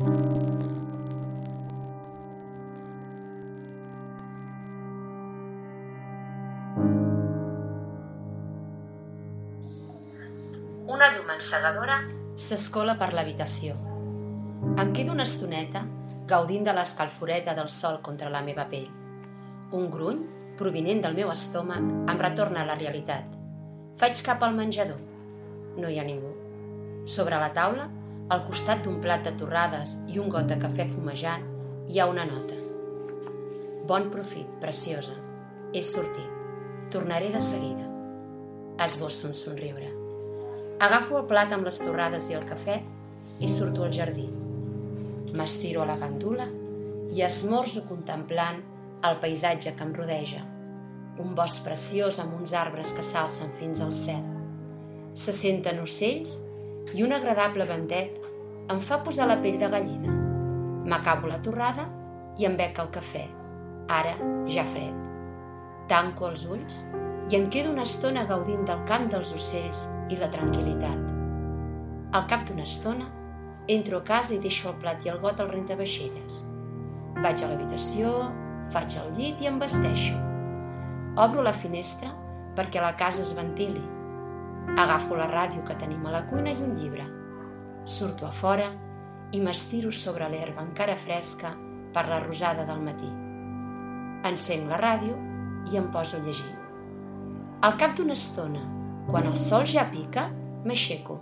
[0.00, 0.08] Una
[11.12, 11.98] llum encegadora
[12.32, 13.76] s'escola per l'habitació.
[14.80, 15.84] Em quedo una estoneta
[16.24, 18.88] gaudint de l'escalforeta del sol contra la meva pell.
[19.76, 20.24] Un gruny,
[20.56, 23.28] provinent del meu estómac, em retorna a la realitat.
[24.00, 24.96] Faig cap al menjador.
[25.76, 26.32] No hi ha ningú.
[27.04, 27.99] Sobre la taula,
[28.30, 31.46] al costat d'un plat de torrades i un got de cafè fumejant,
[31.90, 32.54] hi ha una nota.
[33.90, 35.16] Bon profit, preciosa.
[35.74, 36.28] He sortit.
[36.94, 37.88] Tornaré de seguida.
[38.86, 39.88] Esbosso un somriure.
[40.86, 42.76] Agafo el plat amb les torrades i el cafè
[43.42, 44.28] i surto al jardí.
[45.34, 46.46] M'estiro a la gandula
[47.10, 48.62] i esmorzo contemplant
[49.10, 50.44] el paisatge que em rodeja.
[51.18, 54.22] Un bosc preciós amb uns arbres que s'alcen fins al cel.
[55.18, 56.38] Se senten ocells
[56.94, 58.19] i un agradable ventet
[58.70, 60.12] em fa posar la pell de gallina.
[60.90, 61.88] M'acabo la torrada
[62.38, 63.24] i em bec el cafè,
[63.90, 64.12] ara
[64.54, 64.94] ja fred.
[65.90, 66.84] Tanco els ulls
[67.30, 71.10] i em quedo una estona gaudint del cant dels ocells i la tranquil·litat.
[72.14, 73.10] Al cap d'una estona,
[73.70, 76.40] entro a casa i deixo el plat i el got al rentavaixelles.
[77.20, 78.16] Vaig a l'habitació,
[78.74, 80.18] faig el llit i em vesteixo.
[81.18, 82.14] Obro la finestra
[82.58, 83.82] perquè la casa es ventili.
[84.78, 87.06] Agafo la ràdio que tenim a la cuina i un llibre.
[87.84, 88.68] Surto a fora
[89.32, 91.54] i m'estiro sobre l'herba encara fresca
[91.94, 93.08] per la rosada del matí.
[94.28, 95.16] Encenc la ràdio
[95.72, 96.52] i em poso a llegir.
[97.66, 98.62] Al cap d'una estona,
[99.08, 100.28] quan el sol ja pica,
[100.64, 101.18] m'aixeco.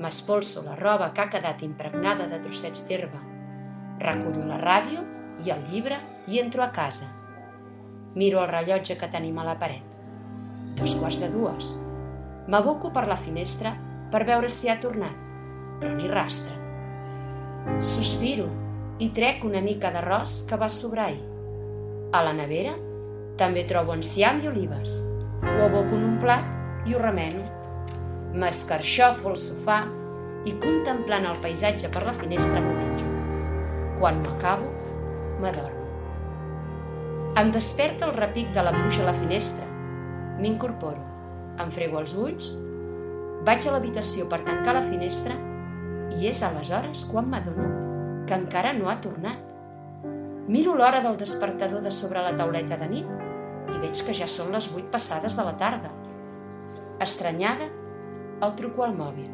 [0.00, 3.20] M'espolso la roba que ha quedat impregnada de trossets d'herba.
[4.00, 5.04] Recullo la ràdio
[5.44, 7.06] i el llibre i entro a casa.
[8.14, 9.84] Miro el rellotge que tenim a la paret.
[10.78, 11.74] Dos quarts de dues.
[12.50, 13.76] M'aboco per la finestra
[14.10, 15.23] per veure si ha tornat,
[15.84, 16.56] però ni rastre.
[17.78, 18.48] Sospiro
[19.04, 21.20] i trec una mica d'arròs que va sobrar ahir.
[22.14, 22.72] A la nevera
[23.40, 25.02] també trobo enciam i olives.
[25.44, 27.44] Ho aboco en un plat i ho remeno.
[28.34, 29.78] M'escarxofo al sofà
[30.48, 33.12] i contemplant el paisatge per la finestra m'ho menjo.
[34.00, 34.70] Quan m'acabo,
[35.42, 35.82] m'adormo.
[37.40, 39.66] Em desperta el repic de la pluja a la finestra.
[40.40, 41.02] M'incorporo,
[41.62, 42.52] em frego els ulls,
[43.46, 45.36] vaig a l'habitació per tancar la finestra
[46.18, 47.68] i és aleshores quan m'adono
[48.28, 49.40] que encara no ha tornat.
[50.48, 54.52] Miro l'hora del despertador de sobre la tauleta de nit i veig que ja són
[54.52, 55.90] les vuit passades de la tarda.
[57.04, 57.68] Estranyada,
[58.44, 59.30] el truco al mòbil,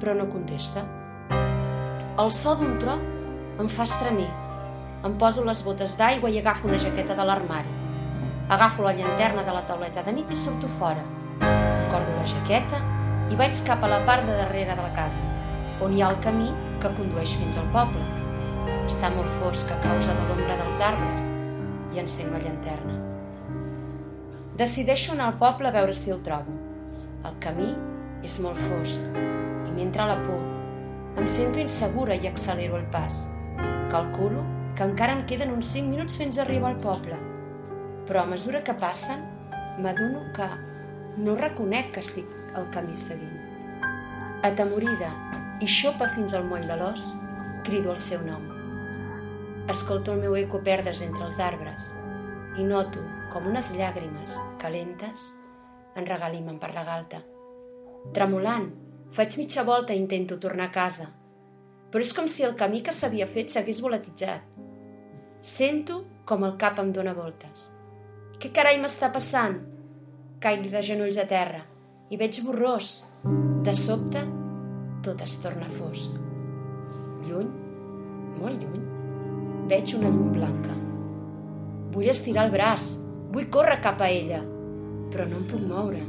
[0.00, 0.84] però no contesta.
[2.14, 2.94] El so d'un tro
[3.60, 4.30] em fa estremir.
[5.04, 7.80] Em poso les botes d'aigua i agafo una jaqueta de l'armari.
[8.54, 11.02] Agafo la llanterna de la tauleta de nit i surto fora.
[11.40, 12.80] Cordo la jaqueta
[13.32, 15.43] i vaig cap a la part de darrere de la casa,
[15.82, 16.50] on hi ha el camí
[16.82, 18.04] que condueix fins al poble.
[18.84, 21.30] Està molt fosc a causa de l'ombra dels arbres
[21.94, 22.98] i encenc la llanterna.
[24.60, 26.54] Decideixo anar al poble a veure si el trobo.
[27.26, 27.72] El camí
[28.24, 33.24] és molt fosc i mentre la por em sento insegura i accelero el pas.
[33.90, 34.42] Calculo
[34.74, 37.18] que encara em queden uns 5 minuts fins a arribar al poble.
[38.08, 39.22] Però a mesura que passen,
[39.80, 40.48] m'adono que
[41.22, 43.38] no reconec que estic al camí seguint.
[44.44, 45.12] Atemorida
[45.62, 47.12] i xopa fins al moll de l'os,
[47.64, 48.42] crido el seu nom.
[49.70, 51.92] Escolto el meu eco perdre's entre els arbres
[52.58, 55.22] i noto com unes llàgrimes calentes
[55.96, 57.22] en regalimen per la galta.
[58.14, 58.68] Tremolant,
[59.14, 61.08] faig mitja volta i intento tornar a casa,
[61.90, 64.42] però és com si el camí que s'havia fet s'hagués volatitzat.
[65.40, 67.68] Sento com el cap em dóna voltes.
[68.40, 69.60] Què carai m'està passant?
[70.42, 71.62] Caic de genolls a terra
[72.10, 72.96] i veig borrós.
[73.64, 74.20] De sobte,
[75.04, 76.16] tot es torna fosc.
[77.24, 77.50] Lluny,
[78.40, 78.82] molt lluny,
[79.70, 80.76] veig una llum blanca.
[81.94, 82.88] Vull estirar el braç,
[83.34, 84.40] vull córrer cap a ella,
[85.12, 86.02] però no em puc moure.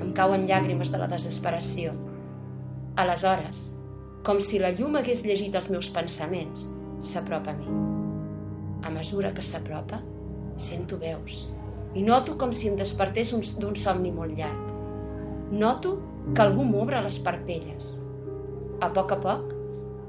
[0.00, 1.94] Em cauen llàgrimes de la desesperació.
[3.00, 3.62] Aleshores,
[4.26, 6.66] com si la llum hagués llegit els meus pensaments,
[7.12, 7.78] s'apropa a mi.
[8.84, 10.02] A mesura que s'apropa,
[10.60, 11.46] sento veus
[11.94, 14.69] i noto com si em despertés d'un somni molt llarg.
[15.50, 15.96] Noto
[16.30, 17.86] que algú m'obre les parpelles.
[18.78, 19.48] A poc a poc,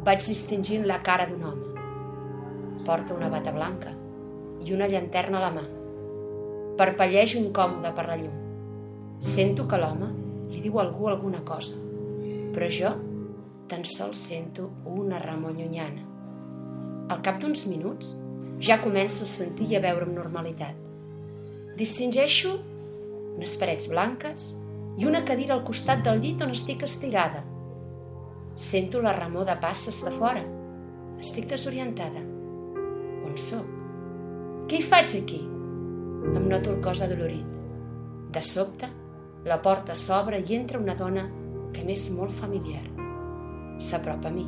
[0.05, 1.71] vaig distingint la cara d'un home.
[2.85, 3.95] Porta una bata blanca
[4.61, 5.65] i una llanterna a la mà.
[6.77, 8.38] Parpelleix incòmode per la llum.
[9.31, 10.13] Sento que l'home
[10.51, 11.73] li diu a algú alguna cosa,
[12.53, 12.93] però jo
[13.71, 16.05] tan sols sento una remor llunyana.
[17.09, 18.13] Al cap d'uns minuts
[18.61, 20.77] ja començo a sentir i a veure amb normalitat.
[21.81, 22.59] Distingeixo
[23.39, 24.51] unes parets blanques
[24.97, 27.43] i una cadira al costat del llit on estic estirada.
[28.55, 30.43] Sento la remor de passes de fora.
[31.21, 32.23] Estic desorientada.
[33.25, 33.67] On sóc?
[34.67, 35.39] Què hi faig aquí?
[36.31, 37.47] Em noto el cos adolorit.
[38.31, 38.88] De sobte,
[39.47, 41.25] la porta s'obre i entra una dona
[41.73, 42.83] que m'és molt familiar.
[43.81, 44.45] S'apropa a mi.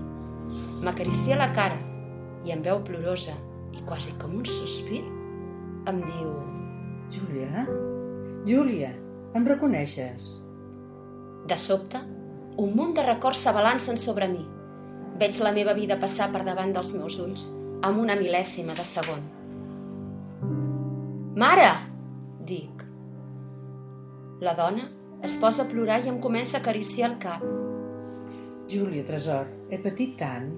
[0.83, 1.79] M'acaricia la cara
[2.43, 3.33] i em veu plorosa
[3.73, 5.01] i quasi com un sospir
[5.89, 6.29] em diu...
[7.13, 7.65] Júlia?
[8.47, 8.91] Júlia,
[9.33, 10.33] em reconeixes?
[11.49, 11.99] De sobte,
[12.61, 14.43] un munt de records s'abalancen sobre mi.
[15.19, 17.47] Veig la meva vida passar per davant dels meus ulls
[17.83, 19.25] amb una mil·lèsima de segon.
[21.35, 21.71] Mare!
[22.43, 22.83] dic.
[24.43, 24.85] La dona
[25.23, 27.43] es posa a plorar i em comença a acariciar el cap.
[28.69, 30.51] Júlia, tresor, he patit tant.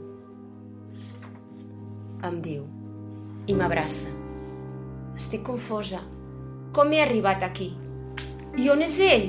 [2.26, 2.66] Em diu
[3.48, 4.12] i m'abraça.
[5.16, 6.02] Estic confosa.
[6.76, 7.70] Com he arribat aquí?
[8.56, 9.26] I on és ell?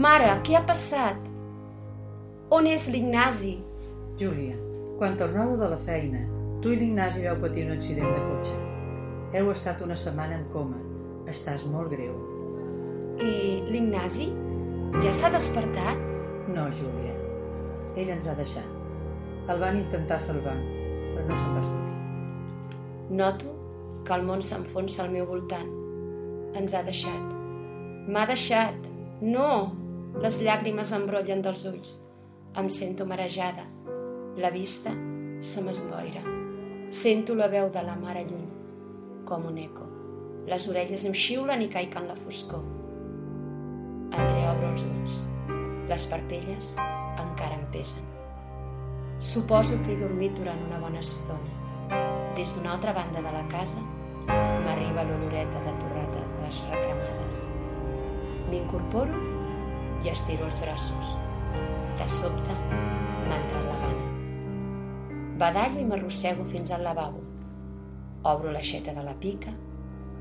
[0.00, 1.18] Mare, què ha passat?
[2.56, 3.50] On és l'Ignasi?
[4.16, 4.54] Júlia,
[4.96, 6.22] quan torneu de la feina,
[6.64, 8.54] tu i l'Ignasi veu patir un accident de cotxe.
[9.36, 10.80] Heu estat una setmana en coma.
[11.28, 12.14] Estàs molt greu.
[13.20, 13.32] I
[13.68, 14.30] l'Ignasi?
[15.04, 16.00] Ja s'ha despertat?
[16.48, 17.12] No, Júlia.
[18.00, 18.70] Ell ens ha deixat.
[19.52, 20.56] El van intentar salvar,
[21.10, 21.98] però no se'n va sortir.
[23.20, 23.52] Noto
[24.08, 25.68] que el món s'enfonsa al meu voltant.
[26.56, 27.39] Ens ha deixat.
[28.08, 28.88] M'ha deixat.
[29.20, 29.50] No!
[30.22, 31.98] Les llàgrimes em brollen dels ulls.
[32.58, 33.66] Em sento marejada.
[34.40, 34.92] La vista
[35.40, 36.22] se m'esboira.
[36.90, 38.48] Sento la veu de la mare lluny,
[39.28, 39.86] com un eco.
[40.50, 42.64] Les orelles em xiulen i caic en la foscor.
[44.10, 45.20] Entreobro els ulls.
[45.92, 48.10] Les parpelles encara em pesen.
[49.20, 51.56] Suposo que he dormit durant una bona estona.
[52.38, 53.82] Des d'una altra banda de la casa
[54.64, 57.42] m'arriba l'oloreta de torrata de les recremades.
[58.50, 59.18] M'incorporo
[60.02, 61.10] i estiro els braços.
[62.00, 64.08] De sobte m'ha entrat la gana.
[65.42, 67.22] Badallo i m'arrossego fins al lavabo.
[68.32, 69.54] Obro l'aixeta de la pica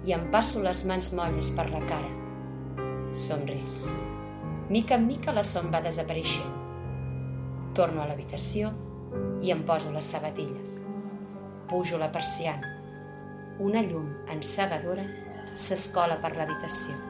[0.06, 2.14] i em passo les mans molles per la cara.
[3.26, 3.82] Somric.
[4.70, 6.54] Mica en mica la son va desapareixent.
[7.74, 8.70] Torno a l'habitació
[9.42, 10.78] i em poso les sabatilles.
[11.74, 12.78] Pujo la persiana.
[13.60, 15.10] Una llum encegadora
[15.58, 17.09] s'escola per l'habitació.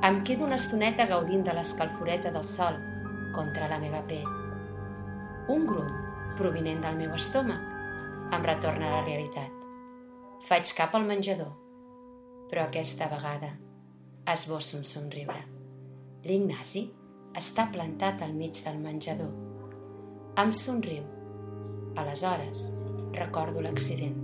[0.00, 2.76] Em quedo una estoneta gaudint de l'escalforeta del sol
[3.34, 4.28] contra la meva pell.
[5.50, 5.88] Un gruny,
[6.38, 7.64] provinent del meu estómac,
[8.30, 9.56] em retorna a la realitat.
[10.46, 11.50] Faig cap al menjador,
[12.46, 13.50] però aquesta vegada
[14.30, 15.40] esbossa un somriure.
[16.28, 16.84] L'Ignasi
[17.42, 19.32] està plantat al mig del menjador.
[20.38, 21.02] Em somriu.
[21.98, 22.68] Aleshores,
[23.18, 24.14] recordo l'accident.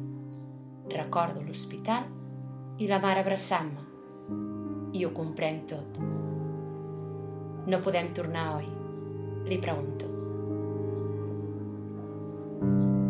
[0.94, 2.06] Recordo l'hospital
[2.78, 3.93] i la mare abraçant-me.
[4.94, 5.96] I ho comprenc tot.
[7.66, 8.66] No podem tornar, oi?
[9.48, 10.06] Li pregunto.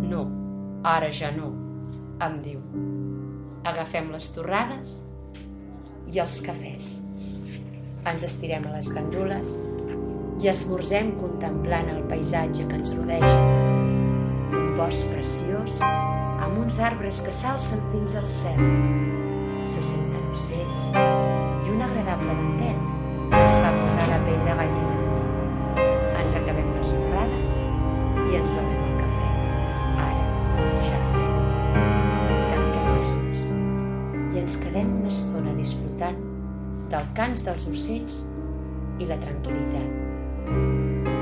[0.09, 0.23] No,
[0.89, 1.51] ara ja no,
[2.25, 2.63] em diu.
[3.69, 4.95] Agafem les torrades
[6.13, 6.95] i els cafès.
[8.09, 9.59] Ens estirem a les gandules
[10.41, 13.35] i esmorzem contemplant el paisatge que ens rodeja.
[14.55, 19.24] Un bosc preciós amb uns arbres que s'alcen fins al cel.
[37.25, 38.17] Cants dels ocells
[39.01, 41.14] i la tranquil·litat.